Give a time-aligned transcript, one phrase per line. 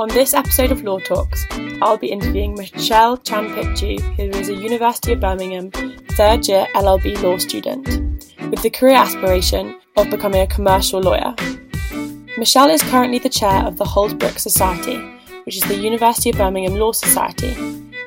[0.00, 1.44] On this episode of Law Talks,
[1.82, 5.70] I'll be interviewing Michelle Chan Pit Chu, who is a University of Birmingham
[6.12, 7.86] third year LLB law student,
[8.50, 11.34] with the career aspiration of becoming a commercial lawyer.
[12.38, 14.96] Michelle is currently the chair of the Holdsworth Society,
[15.44, 17.52] which is the University of Birmingham Law Society,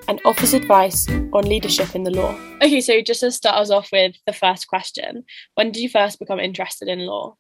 [0.08, 2.36] and offers advice on leadership in the law.
[2.56, 6.18] Okay, so just to start us off with the first question When did you first
[6.18, 7.38] become interested in law?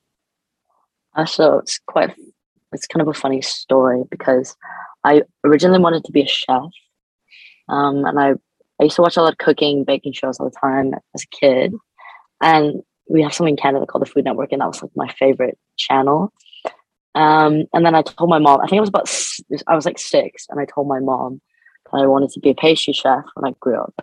[1.15, 2.13] Uh, so it's quite,
[2.73, 4.55] it's kind of a funny story because
[5.03, 6.63] I originally wanted to be a chef.
[7.69, 8.33] Um, and I,
[8.79, 11.35] I used to watch a lot of cooking, baking shows all the time as a
[11.35, 11.73] kid.
[12.41, 15.13] And we have something in Canada called the Food Network, and that was like my
[15.13, 16.33] favorite channel.
[17.15, 19.09] Um, and then I told my mom, I think I was about,
[19.67, 21.41] I was like six, and I told my mom
[21.91, 23.93] that I wanted to be a pastry chef when I grew up.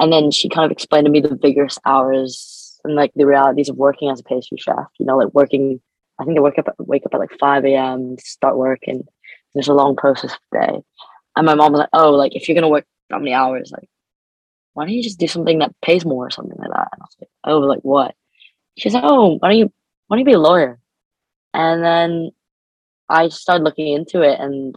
[0.00, 3.68] And then she kind of explained to me the vigorous hours and like the realities
[3.68, 4.86] of working as a pastry chef.
[4.98, 5.80] You know, like working.
[6.20, 8.16] I think I wake up wake up at like five a.m.
[8.18, 9.02] start work, and
[9.54, 10.80] there's a long process day.
[11.36, 13.88] And my mom was like, "Oh, like if you're gonna work that many hours, like
[14.74, 17.04] why don't you just do something that pays more or something like that?" And I
[17.04, 18.14] was like, "Oh, like what?"
[18.76, 19.72] She's like, "Oh, why don't you
[20.06, 20.78] why don't you be a lawyer?"
[21.54, 22.30] And then
[23.08, 24.76] I started looking into it, and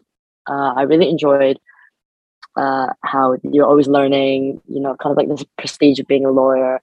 [0.50, 1.60] uh, I really enjoyed
[2.56, 4.62] uh, how you're always learning.
[4.68, 6.82] You know, kind of like this prestige of being a lawyer,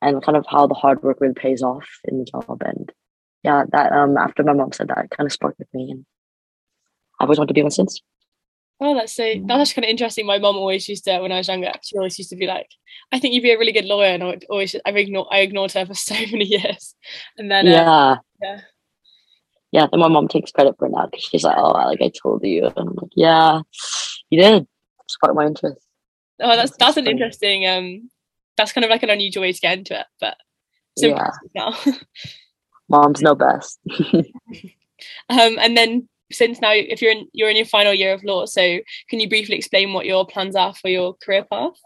[0.00, 2.62] and kind of how the hard work really pays off in the job.
[2.64, 2.92] And
[3.46, 6.04] yeah, that um after my mom said that, it kind of sparked with me, and
[7.20, 8.00] I've always wanted to be one since.
[8.80, 10.26] Oh, that's so that's actually kind of interesting.
[10.26, 12.68] My mum always used to, when I was younger, she always used to be like,
[13.12, 15.72] "I think you'd be a really good lawyer," and I always, I've ignored, I ignored
[15.72, 16.96] her for so many years,
[17.38, 18.16] and then uh, yeah.
[18.42, 18.60] yeah.
[19.72, 22.10] Yeah, then my mom takes credit for it now because she's like, "Oh, like I
[22.20, 23.60] told you," and I'm like, "Yeah,
[24.30, 24.66] you did."
[25.08, 25.86] Sparked my interest.
[26.40, 27.64] Oh, that's That's an interesting.
[27.66, 28.10] Um,
[28.56, 30.36] that's kind of like an unusual way to get into it, but
[30.96, 31.30] Yeah.
[31.54, 31.78] now.
[32.88, 33.78] Moms know best.
[34.10, 38.46] um, and then since now, if you're in you're in your final year of law,
[38.46, 41.78] so can you briefly explain what your plans are for your career path?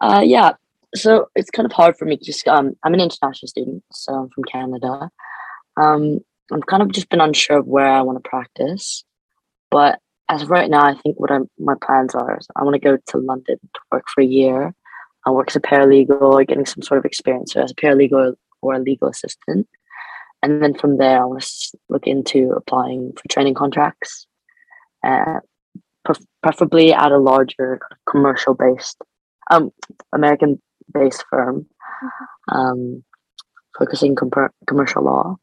[0.00, 0.52] Uh, yeah.
[0.94, 2.16] So it's kind of hard for me.
[2.16, 5.10] Just um, I'm an international student, so I'm from Canada.
[5.76, 6.20] Um,
[6.52, 9.04] I've kind of just been unsure of where I want to practice,
[9.70, 12.74] but as of right now, I think what I'm, my plans are is I want
[12.74, 14.74] to go to London to work for a year.
[15.26, 18.36] I work as a paralegal or getting some sort of experience so as a paralegal
[18.62, 19.68] or a legal assistant,
[20.42, 24.26] and then from there, I want to look into applying for training contracts,
[25.04, 25.40] uh,
[26.04, 28.96] pref- preferably at a larger commercial based,
[29.50, 29.70] um,
[30.12, 30.60] American
[30.92, 31.66] based firm,
[32.48, 33.04] um,
[33.78, 35.36] focusing compar- commercial law.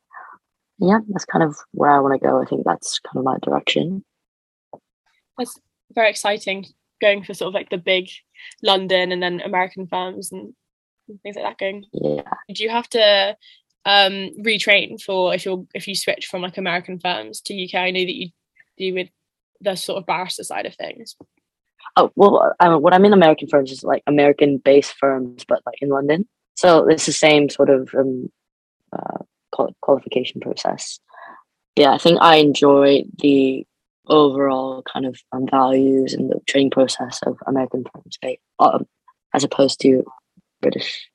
[0.80, 2.42] Yeah, that's kind of where I want to go.
[2.42, 4.04] I think that's kind of my direction.
[5.38, 5.60] That's
[5.94, 6.66] very exciting.
[7.00, 8.10] Going for sort of like the big
[8.64, 10.54] London and then American firms and
[11.08, 11.58] and things like that.
[11.58, 12.24] Going, Yeah.
[12.54, 13.38] do you have to
[13.88, 17.76] um retrain for if you're if you switch from like American firms to UK?
[17.76, 18.30] I know that you
[18.78, 19.10] do with
[19.62, 21.16] the sort of barrister side of things.
[21.96, 25.62] Oh well, I mean, what I mean American firms is like American based firms, but
[25.66, 26.28] like in London.
[26.56, 28.32] So it's the same sort of um,
[28.92, 29.24] uh,
[29.82, 31.00] qualification process.
[31.76, 33.66] Yeah, I think I enjoy the
[34.08, 38.18] overall kind of um, values and the training process of American firms,
[38.60, 38.88] um,
[39.34, 40.04] as opposed to
[40.62, 41.10] British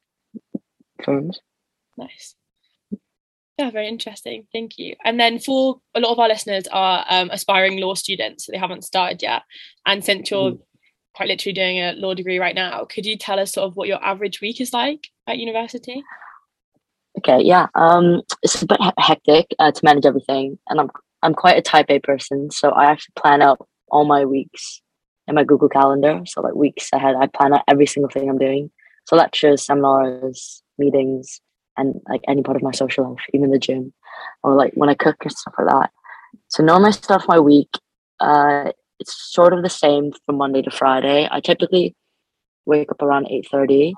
[1.05, 1.41] firms.
[1.97, 2.35] Nice.
[3.59, 4.47] Yeah, very interesting.
[4.53, 4.97] Thank you.
[5.05, 8.59] And then for a lot of our listeners are um, aspiring law students, so they
[8.59, 9.43] haven't started yet.
[9.85, 10.61] And since you're mm.
[11.15, 13.89] quite literally doing a law degree right now, could you tell us sort of what
[13.89, 16.03] your average week is like at university?
[17.19, 17.67] Okay, yeah.
[17.75, 20.91] Um, it's a bit hectic uh, to manage everything, and I'm
[21.23, 24.81] I'm quite a type A person, so I actually plan out all my weeks
[25.29, 26.23] in my Google Calendar.
[26.27, 28.71] So like weeks ahead, I plan out every single thing I'm doing.
[29.07, 31.41] So lectures, seminars, meetings,
[31.77, 33.93] and like any part of my social life, even the gym,
[34.43, 35.91] or like when I cook and stuff like that.
[36.49, 37.71] So normally start my week.
[38.21, 41.29] Uh, it's sort of the same from Monday to Friday.
[41.31, 41.95] I typically
[42.67, 43.95] wake up around eight thirty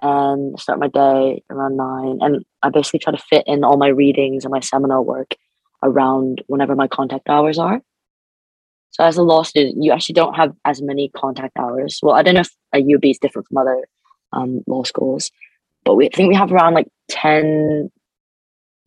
[0.00, 2.18] and start my day around nine.
[2.20, 5.34] And I basically try to fit in all my readings and my seminar work
[5.82, 7.82] around whenever my contact hours are.
[8.90, 11.98] So as a law student, you actually don't have as many contact hours.
[12.02, 13.86] Well, I don't know if a UB is different from other
[14.32, 15.30] um, law schools,
[15.84, 17.90] but we I think we have around like 10,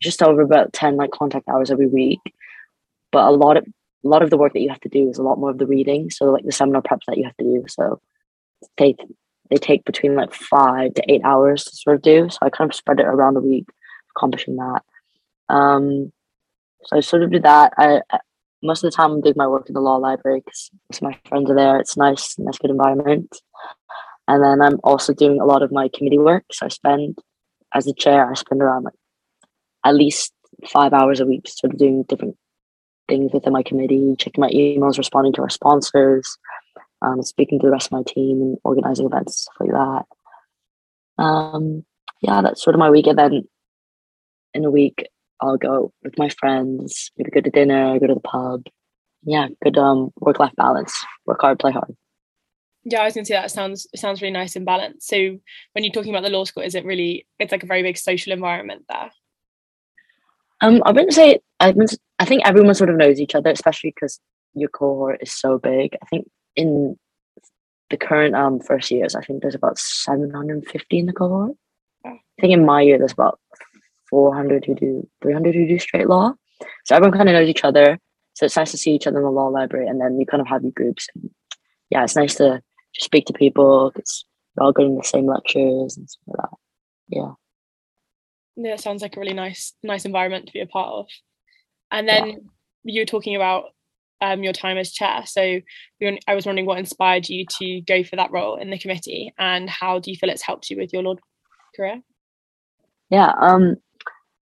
[0.01, 2.19] just over about 10 like contact hours every week.
[3.11, 3.65] But a lot of
[4.03, 5.57] a lot of the work that you have to do is a lot more of
[5.57, 6.09] the reading.
[6.09, 7.65] So like the seminar preps that you have to do.
[7.67, 7.99] So
[8.77, 8.95] they
[9.49, 12.29] they take between like five to eight hours to sort of do.
[12.29, 13.65] So I kind of spread it around the week,
[14.15, 14.81] accomplishing that.
[15.49, 16.11] Um,
[16.85, 17.73] so I sort of do that.
[17.77, 18.01] I,
[18.63, 20.69] most of the time I'm doing my work in the law library because
[21.01, 21.79] my friends are there.
[21.79, 23.35] It's nice, nice, good environment.
[24.27, 26.45] And then I'm also doing a lot of my committee work.
[26.51, 27.19] So I spend,
[27.73, 28.93] as a chair, I spend around like
[29.85, 30.33] at least
[30.67, 32.35] five hours a week sort of doing different
[33.07, 36.37] things within my committee, checking my emails, responding to our sponsors,
[37.01, 41.23] um, speaking to the rest of my team, and organizing events, stuff like that.
[41.23, 41.85] Um,
[42.21, 43.07] yeah, that's sort of my week.
[43.07, 43.43] And then
[44.53, 45.07] in a week,
[45.41, 48.63] I'll go with my friends, maybe go to dinner, go to the pub.
[49.23, 51.05] Yeah, good um work life balance.
[51.25, 51.95] Work hard, play hard.
[52.85, 55.07] Yeah, I was gonna say that sounds sounds really nice and balanced.
[55.07, 57.81] So when you're talking about the law school, is it really it's like a very
[57.81, 59.11] big social environment there?
[60.61, 63.91] Um, I wouldn't say I wouldn't, I think everyone sort of knows each other, especially
[63.91, 64.19] because
[64.53, 65.97] your cohort is so big.
[66.01, 66.97] I think in
[67.89, 71.53] the current um first years, I think there's about 750 in the cohort.
[72.05, 73.39] I think in my year there's about
[74.09, 76.33] 400 who do 300 who do straight law.
[76.85, 77.99] So everyone kind of knows each other.
[78.33, 80.41] So it's nice to see each other in the law library, and then you kind
[80.41, 81.07] of have your groups.
[81.15, 81.31] And
[81.89, 82.61] yeah, it's nice to
[82.95, 84.25] just speak to people because
[84.55, 86.57] we're all going to the same lectures and stuff like that.
[87.09, 87.31] Yeah.
[88.57, 91.07] Yeah, it sounds like a really nice, nice environment to be a part of.
[91.91, 92.35] And then yeah.
[92.83, 93.65] you were talking about
[94.21, 95.23] um, your time as chair.
[95.25, 95.59] So
[96.27, 99.69] I was wondering what inspired you to go for that role in the committee, and
[99.69, 101.15] how do you feel it's helped you with your law
[101.75, 102.01] career?
[103.09, 103.75] Yeah, um,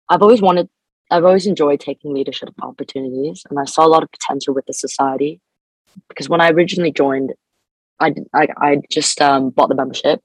[0.09, 0.67] I've always wanted,
[1.09, 4.73] I've always enjoyed taking leadership opportunities, and I saw a lot of potential with the
[4.73, 5.39] society.
[6.07, 7.33] Because when I originally joined,
[8.01, 10.21] I I, just um, bought the membership,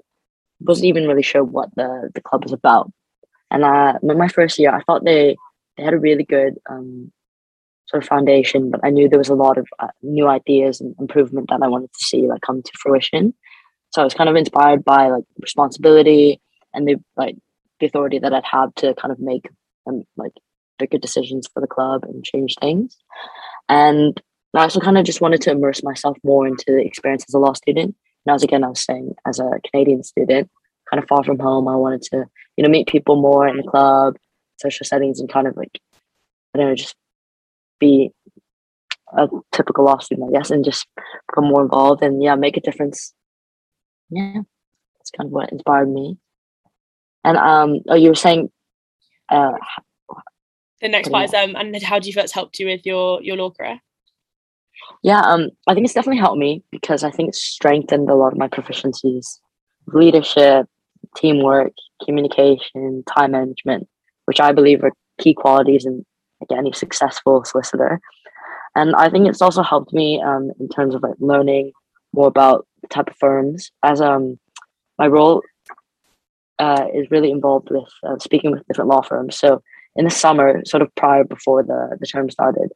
[0.61, 2.90] wasn't even really sure what the the club was about,
[3.50, 5.37] and uh, my first year, I thought they
[5.76, 7.12] they had a really good um,
[7.87, 10.94] sort of foundation, but I knew there was a lot of uh, new ideas and
[10.99, 13.34] improvement that I wanted to see like come to fruition.
[13.90, 16.40] So I was kind of inspired by like responsibility
[16.75, 17.37] and the like
[17.81, 19.49] the authority that I'd have to kind of make
[19.87, 20.32] and like
[20.79, 22.96] bigger decisions for the club and change things.
[23.69, 24.20] And
[24.56, 27.38] I also kind of just wanted to immerse myself more into the experience as a
[27.38, 27.94] law student.
[28.25, 30.51] And as again, I was saying, as a Canadian student,
[30.91, 32.25] kind of far from home, I wanted to,
[32.56, 34.17] you know, meet people more in the club,
[34.58, 35.79] social settings, and kind of like,
[36.55, 36.96] I don't know, just
[37.79, 38.13] be
[39.17, 40.86] a typical law student, I guess, and just
[41.29, 43.13] become more involved and yeah, make a difference.
[44.10, 44.43] Yeah,
[44.98, 46.19] that's kind of what inspired me.
[47.25, 48.51] And um, oh, you were saying
[49.29, 49.53] uh,
[50.81, 53.22] the next part is um, and how do you feel it's helped you with your
[53.22, 53.81] your law career?
[55.02, 58.32] Yeah, um, I think it's definitely helped me because I think it's strengthened a lot
[58.32, 59.38] of my proficiencies,
[59.88, 60.66] leadership,
[61.16, 61.72] teamwork,
[62.04, 63.88] communication, time management,
[64.24, 66.04] which I believe are key qualities in
[66.40, 68.00] like, any successful solicitor.
[68.74, 71.72] And I think it's also helped me um, in terms of like learning
[72.12, 73.70] more about the type of firms.
[73.82, 74.38] As um,
[74.98, 75.42] my role
[76.58, 79.38] uh, is really involved with uh, speaking with different law firms.
[79.38, 79.62] So
[79.94, 82.70] in the summer, sort of prior before the, the term started,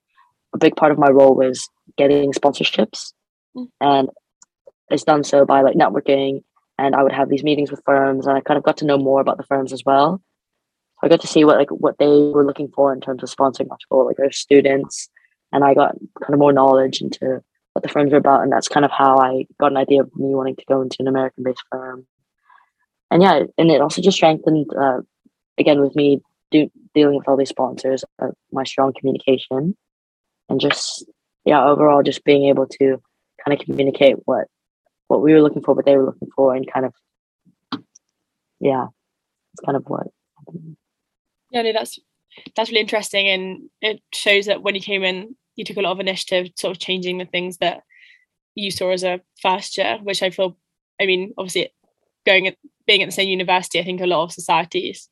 [0.54, 3.12] a big part of my role was getting sponsorships.
[3.56, 3.68] Mm.
[3.80, 4.08] And
[4.90, 6.42] it's done so by like networking.
[6.78, 8.98] And I would have these meetings with firms and I kind of got to know
[8.98, 10.22] more about the firms as well.
[11.02, 13.68] I got to see what like what they were looking for in terms of sponsoring
[13.68, 15.08] my school, like their students.
[15.52, 17.42] And I got kind of more knowledge into
[17.72, 18.42] what the firms were about.
[18.42, 20.96] And that's kind of how I got an idea of me wanting to go into
[21.00, 22.06] an American based firm
[23.10, 25.00] and yeah, and it also just strengthened uh,
[25.58, 29.76] again with me do, dealing with all these sponsors, uh, my strong communication,
[30.50, 31.04] and just
[31.44, 33.00] yeah, overall, just being able to
[33.44, 34.46] kind of communicate what
[35.08, 36.94] what we were looking for, what they were looking for, and kind of
[38.60, 38.86] yeah,
[39.52, 40.08] it's kind of what.
[41.50, 41.98] Yeah, no, that's
[42.54, 45.92] that's really interesting, and it shows that when you came in, you took a lot
[45.92, 47.82] of initiative, sort of changing the things that
[48.54, 50.56] you saw as a first year, which I feel.
[51.00, 51.72] I mean, obviously,
[52.26, 55.08] going at being at the same university, I think a lot of societies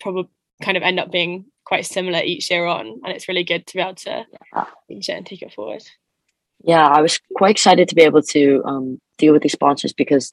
[0.00, 0.28] probably
[0.62, 3.74] kind of end up being quite similar each year on, and it's really good to
[3.74, 4.24] be able to
[4.88, 5.82] change it and take it forward.
[6.64, 10.32] Yeah, I was quite excited to be able to um, deal with these sponsors because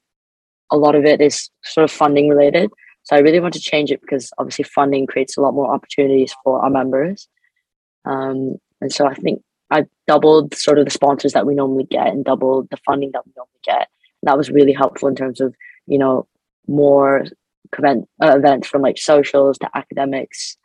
[0.72, 2.70] a lot of it is sort of funding related.
[3.04, 6.34] So I really want to change it because obviously funding creates a lot more opportunities
[6.44, 7.28] for our members.
[8.06, 12.08] Um, and so I think I doubled sort of the sponsors that we normally get
[12.08, 13.90] and doubled the funding that we normally get.
[14.22, 15.54] And that was really helpful in terms of,
[15.88, 16.28] you know,
[16.68, 17.26] more
[17.78, 20.58] event, uh, events from like socials to academics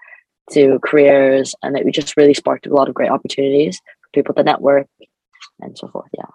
[0.53, 1.55] to careers.
[1.63, 4.87] And it we just really sparked a lot of great opportunities for people to network
[5.61, 6.09] and so forth.
[6.13, 6.27] Yeah.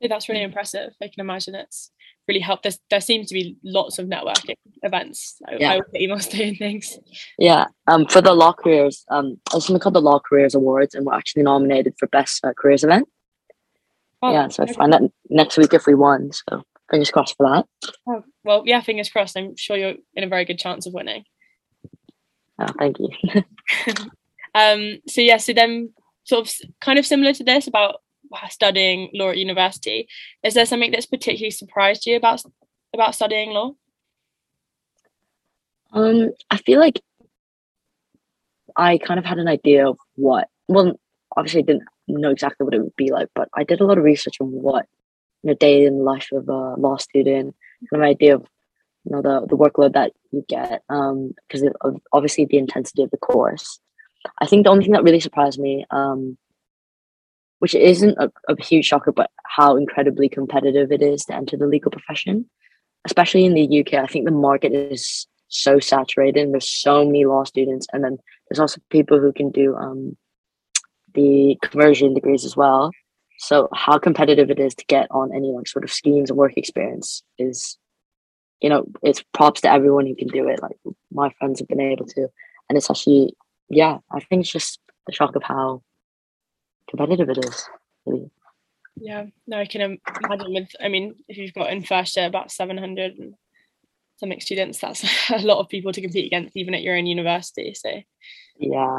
[0.00, 0.92] yeah that's really impressive.
[1.00, 1.90] I can imagine it's
[2.28, 2.64] really helped.
[2.64, 5.36] There's, there seems to be lots of networking events.
[5.48, 5.72] I, yeah.
[5.72, 6.98] I would doing things.
[7.38, 7.66] Yeah.
[7.86, 11.14] Um, for the Law Careers, um, there's something called the Law Careers Awards, and we're
[11.14, 13.08] actually nominated for Best uh, Careers Event.
[14.24, 16.30] Oh, yeah, so I find that next week if we won.
[16.32, 17.92] So fingers crossed for that.
[18.06, 19.36] Oh, well, yeah, fingers crossed.
[19.36, 21.24] I'm sure you're in a very good chance of winning.
[22.58, 23.08] Oh, thank you.
[24.54, 25.92] um, so yeah, so then
[26.24, 27.96] sort of kind of similar to this about
[28.50, 30.08] studying law at university.
[30.42, 32.42] Is there something that's particularly surprised you about
[32.94, 33.72] about studying law?
[35.92, 37.00] Um, I feel like
[38.76, 40.48] I kind of had an idea of what.
[40.68, 40.98] Well,
[41.36, 43.98] obviously, I didn't know exactly what it would be like, but I did a lot
[43.98, 44.86] of research on what
[45.42, 47.54] you know, day in the life of a law student,
[47.90, 48.46] kind of idea of
[49.04, 53.10] you know the the workload that you get, um, because of obviously the intensity of
[53.10, 53.80] the course.
[54.38, 56.38] I think the only thing that really surprised me, um,
[57.58, 61.66] which isn't a, a huge shocker, but how incredibly competitive it is to enter the
[61.66, 62.48] legal profession,
[63.04, 63.94] especially in the UK.
[63.94, 68.18] I think the market is so saturated, and there's so many law students, and then
[68.48, 70.16] there's also people who can do um,
[71.14, 72.90] the conversion degrees as well.
[73.38, 76.56] So how competitive it is to get on any like sort of schemes and work
[76.56, 77.76] experience is,
[78.62, 80.62] you know, it's props to everyone who can do it.
[80.62, 80.76] Like
[81.12, 82.28] my friends have been able to,
[82.68, 83.34] and it's actually,
[83.68, 85.82] yeah, I think it's just the shock of how
[86.88, 87.68] competitive it is.
[88.06, 88.30] Really.
[88.96, 92.52] Yeah, no, I can imagine with, I mean, if you've got in first year about
[92.52, 93.34] 700 and
[94.16, 97.74] something students, that's a lot of people to compete against, even at your own university.
[97.74, 98.02] So,
[98.58, 98.98] yeah.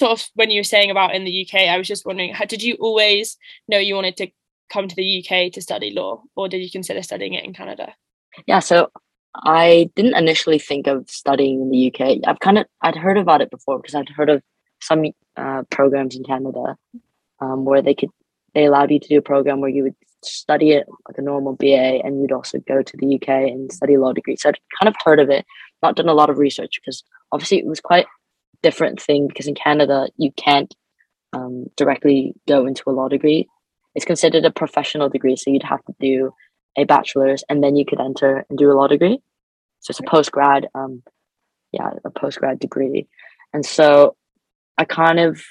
[0.00, 2.46] Sort of when you were saying about in the UK, I was just wondering, how,
[2.46, 3.36] did you always
[3.68, 4.28] know you wanted to
[4.70, 7.94] come to the UK to study law, or did you consider studying it in Canada?
[8.46, 8.90] Yeah, so
[9.34, 12.18] I didn't initially think of studying in the UK.
[12.26, 14.42] I've kind of I'd heard about it before because I'd heard of
[14.80, 15.04] some
[15.36, 16.76] uh, programs in Canada
[17.40, 18.10] um, where they could
[18.54, 21.54] they allowed you to do a program where you would study it like a normal
[21.54, 24.36] BA and you'd also go to the UK and study law degree.
[24.36, 25.44] So I'd kind of heard of it,
[25.82, 28.06] not done a lot of research because obviously it was quite
[28.62, 30.74] different thing because in Canada you can't
[31.32, 33.48] um, directly go into a law degree.
[33.94, 36.32] It's considered a professional degree, so you'd have to do
[36.76, 39.20] a bachelor's and then you could enter and do a law degree.
[39.80, 41.02] So it's a post grad, um,
[41.72, 43.06] yeah, a post grad degree.
[43.52, 44.16] And so
[44.78, 45.42] I kind of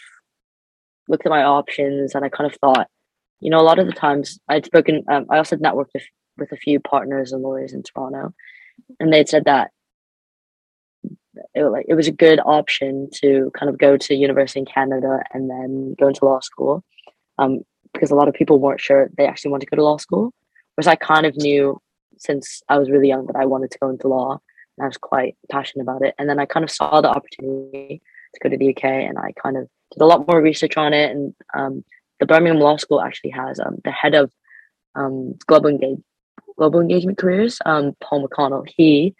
[1.07, 2.87] looked at my options and I kind of thought,
[3.39, 6.03] you know, a lot of the times I'd spoken, um, I also networked with,
[6.37, 8.33] with a few partners and lawyers in Toronto,
[8.99, 9.71] and they'd said that
[11.53, 15.19] it, like, it was a good option to kind of go to university in Canada
[15.33, 16.83] and then go into law school,
[17.37, 17.61] um,
[17.91, 20.33] because a lot of people weren't sure they actually want to go to law school,
[20.75, 21.79] whereas I kind of knew
[22.17, 24.39] since I was really young that I wanted to go into law,
[24.77, 28.01] and I was quite passionate about it, and then I kind of saw the opportunity
[28.33, 30.93] to go to the UK, and I kind of did a lot more research on
[30.93, 31.11] it.
[31.11, 31.83] And um,
[32.19, 34.31] the Birmingham Law School actually has um, the head of
[34.95, 35.99] um, global engage
[36.57, 38.67] global engagement careers, um, Paul McConnell.
[38.67, 39.15] He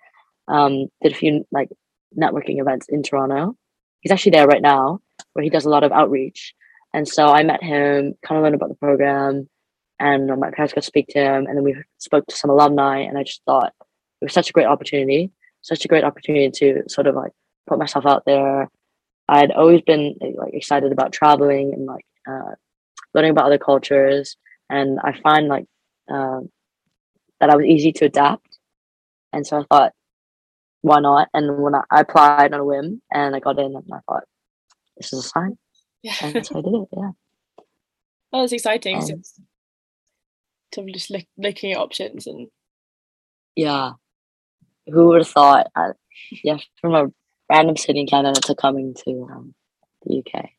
[0.48, 1.69] um, did a few like
[2.17, 3.55] networking events in Toronto.
[4.01, 5.00] He's actually there right now,
[5.33, 6.53] where he does a lot of outreach.
[6.93, 9.50] And so I met him, kind of learned about the program,
[10.03, 13.00] and my parents got to speak to him, and then we spoke to some alumni,
[13.00, 13.74] and I just thought
[14.22, 15.31] it was such a great opportunity,
[15.62, 17.31] such a great opportunity to sort of like
[17.67, 18.69] put myself out there
[19.27, 22.55] I had always been like excited about traveling and like uh,
[23.13, 24.36] learning about other cultures,
[24.69, 25.65] and I find like
[26.12, 26.41] uh,
[27.39, 28.60] that I was easy to adapt,
[29.31, 29.93] and so I thought,
[30.81, 31.29] why not?
[31.33, 34.24] And when I, I applied on a whim and I got in, and I thought,
[34.98, 35.57] this is a sign.
[36.01, 36.88] Yeah, and so I did it.
[36.91, 37.12] Yeah.
[38.33, 38.98] that was exciting.
[38.98, 39.24] Um,
[40.74, 42.48] to just look, looking at options and
[43.56, 43.92] yeah,
[44.88, 45.68] who would have thought?
[45.75, 45.92] I,
[46.44, 47.08] yeah, from a
[47.50, 49.53] random city in Canada to coming to um,
[50.06, 50.50] the UK.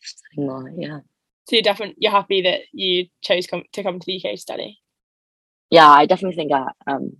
[0.00, 1.00] Studying law, yeah.
[1.48, 4.80] So you're definitely you're happy that you chose to come to the UK to study.
[5.70, 7.16] Yeah, I definitely think I um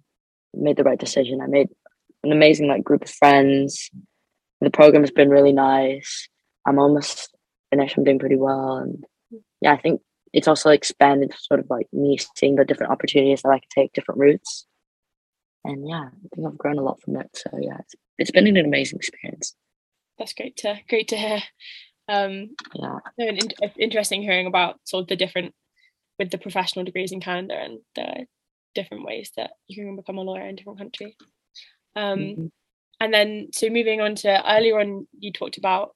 [0.54, 1.40] made the right decision.
[1.40, 1.68] I made
[2.22, 3.90] an amazing like group of friends.
[4.60, 6.28] The program has been really nice.
[6.66, 7.34] I'm almost
[7.70, 7.96] finished.
[7.96, 9.04] I'm doing pretty well, and
[9.60, 10.00] yeah, I think
[10.32, 13.92] it's also expanded sort of like me seeing the different opportunities that I can take,
[13.92, 14.66] different routes,
[15.64, 17.30] and yeah, I think I've grown a lot from it.
[17.34, 19.54] So yeah, it's, it's been an amazing experience.
[20.18, 21.42] That's great to great to hear.
[22.08, 23.38] Um, yeah, in,
[23.78, 25.54] interesting hearing about sort of the different
[26.18, 28.26] with the professional degrees in Canada and the
[28.74, 31.14] different ways that you can become a lawyer in different countries.
[31.96, 32.46] Um, mm-hmm.
[33.00, 35.94] And then, so moving on to earlier on, you talked about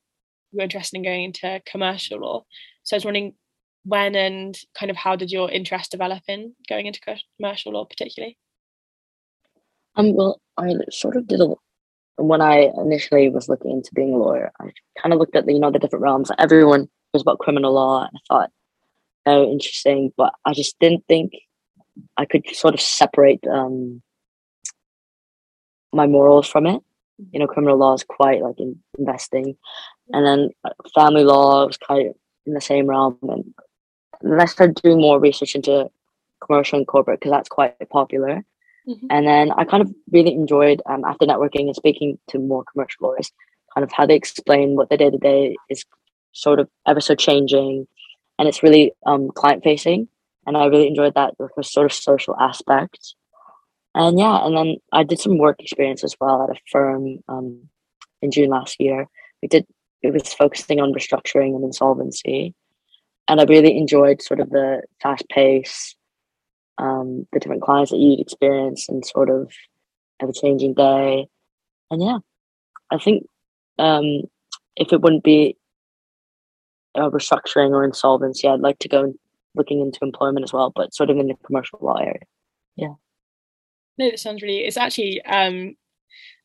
[0.50, 2.44] you were interested in going into commercial law.
[2.82, 3.34] So I was wondering
[3.86, 7.00] when and kind of how did your interest develop in going into
[7.38, 8.36] commercial law, particularly?
[9.94, 11.54] Um, well, I sort of did a
[12.18, 14.50] when I initially was looking into being a lawyer.
[14.60, 16.30] I kind of looked at the you know the different realms.
[16.38, 18.50] Everyone was about criminal law, and I thought,
[19.26, 21.32] oh, interesting, but I just didn't think
[22.16, 24.02] I could sort of separate um
[25.92, 26.82] my morals from it.
[27.30, 29.56] You know, criminal law is quite like in investing,
[30.12, 32.14] and then uh, family law was kind of
[32.46, 33.18] in the same realm.
[33.22, 33.54] And
[34.20, 35.90] then I started doing more research into
[36.44, 38.44] commercial and corporate because that's quite popular.
[38.88, 39.06] Mm-hmm.
[39.11, 43.08] And then I kind of really enjoyed um, after networking and speaking to more commercial
[43.08, 43.32] lawyers,
[43.75, 45.85] kind of how they explain what the day to day is
[46.32, 47.87] sort of ever so changing,
[48.38, 50.08] and it's really um, client facing.
[50.46, 53.14] And I really enjoyed that the sort of social aspect
[53.96, 57.62] and yeah, and then I did some work experience as well at a firm um,
[58.20, 59.06] in June last year.
[59.42, 59.66] We did
[60.02, 62.54] it was focusing on restructuring and insolvency,
[63.28, 65.95] and I really enjoyed sort of the fast pace,
[66.78, 69.52] um, the different clients that you'd experience, and sort of
[70.21, 71.26] ever changing day.
[71.90, 72.18] And yeah,
[72.90, 73.26] I think
[73.78, 74.23] um,
[74.76, 75.56] if it wouldn't be
[76.95, 79.12] a restructuring or insolvency, I'd like to go
[79.54, 82.21] looking into employment as well, but sort of in the commercial law area.
[82.76, 82.95] Yeah.
[83.99, 84.58] No, that sounds really.
[84.58, 85.75] It's actually um,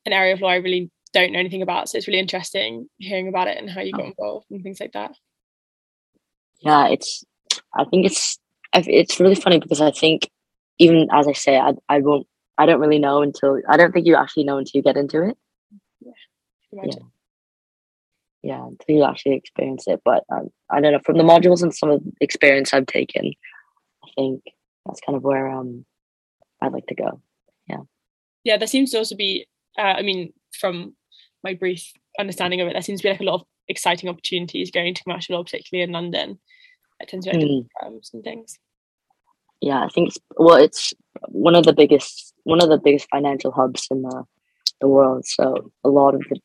[0.06, 3.28] an area of law I really don't know anything about, so it's really interesting hearing
[3.28, 4.08] about it and how you got oh.
[4.08, 5.12] involved and things like that.
[6.62, 7.24] Yeah, it's.
[7.74, 8.38] I think it's.
[8.74, 10.30] It's really funny because I think,
[10.78, 12.26] even as I say, I I won't.
[12.58, 15.22] I don't really know until I don't think you actually know until you get into
[15.22, 15.36] it.
[16.00, 16.12] Yeah.
[16.72, 16.92] Yeah.
[18.42, 20.00] yeah, until you actually experience it.
[20.04, 23.32] But um, I don't know from the modules and some of the experience I've taken,
[24.04, 24.42] I think
[24.86, 25.84] that's kind of where um
[26.60, 27.20] I'd like to go
[27.66, 27.80] yeah
[28.44, 29.46] yeah there seems to also be
[29.78, 30.94] uh, i mean from
[31.42, 34.70] my brief understanding of it there seems to be like a lot of exciting opportunities
[34.70, 36.38] going to commercial law particularly in london
[37.00, 37.66] it tends to be mm.
[37.80, 38.58] firms and things
[39.60, 40.92] yeah i think it's well it's
[41.28, 44.24] one of the biggest one of the biggest financial hubs in the,
[44.80, 46.38] the world so a lot of the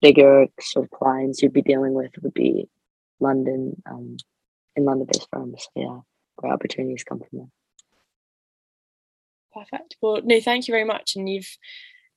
[0.00, 2.68] bigger sort of clients you'd be dealing with would be
[3.20, 4.16] london um,
[4.76, 5.98] in london based firms so yeah
[6.36, 7.48] where opportunities come from there
[9.58, 9.96] Perfect.
[10.00, 11.16] Well, no, thank you very much.
[11.16, 11.56] And you've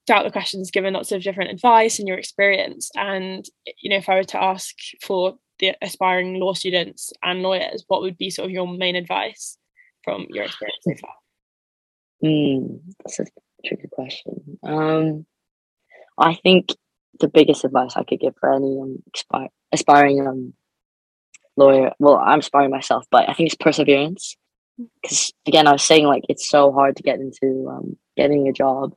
[0.06, 2.90] throughout the questions given lots of different advice and your experience.
[2.96, 3.46] And
[3.82, 8.02] you know, if I were to ask for the aspiring law students and lawyers, what
[8.02, 9.58] would be sort of your main advice
[10.04, 11.14] from your experience so far?
[12.24, 13.26] Mm, that's a
[13.66, 14.60] tricky question.
[14.64, 15.26] Um,
[16.18, 16.70] I think
[17.20, 20.54] the biggest advice I could give for any um, aspiring um,
[21.56, 24.36] lawyer, well, I'm aspiring myself, but I think it's perseverance
[25.02, 28.54] because again, I was saying like it's so hard to get into um, getting a
[28.54, 28.94] job,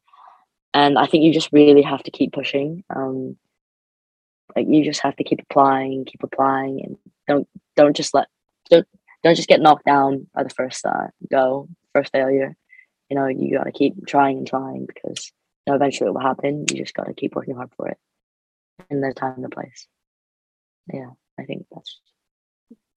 [0.74, 2.82] and I think you just really have to keep pushing.
[2.94, 3.36] Um,
[4.54, 8.26] like you just have to keep applying, keep applying, and don't don't just let
[8.70, 8.86] don't
[9.22, 12.56] don't just get knocked down by the first uh, go, first failure.
[13.08, 15.32] You know, you got to keep trying and trying because
[15.66, 16.66] you know, eventually it will happen.
[16.70, 17.98] You just got to keep working hard for it,
[18.90, 19.86] and there's time and place.
[20.92, 22.00] Yeah, I think that's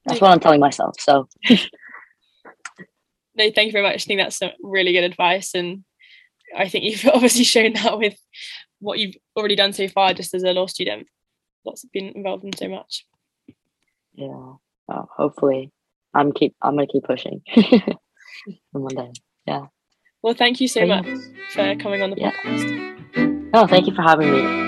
[0.06, 0.96] that's what I'm telling myself.
[1.00, 1.28] So.
[1.50, 1.58] no,
[3.36, 3.96] thank you very much.
[3.96, 5.84] I think that's really good advice, and
[6.56, 8.18] I think you've obviously shown that with
[8.80, 11.08] what you've already done so far, just as a law student.
[11.66, 13.06] Lots of been involved in so much.
[14.14, 14.54] Yeah.
[14.88, 15.72] Well, hopefully,
[16.14, 16.56] I'm keep.
[16.62, 17.42] I'm gonna keep pushing.
[18.72, 19.12] one day.
[19.46, 19.66] Yeah.
[20.22, 21.06] Well, thank you so much
[21.52, 22.32] for coming on the yeah.
[22.32, 23.50] podcast.
[23.54, 24.67] Oh, thank you for having me.